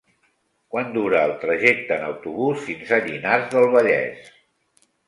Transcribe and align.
Quant 0.75 0.89
dura 0.95 1.19
el 1.29 1.33
trajecte 1.43 1.99
en 1.99 2.09
autobús 2.09 2.67
fins 2.71 2.97
a 2.99 3.03
Llinars 3.07 3.49
del 3.55 3.71
Vallès? 3.79 4.35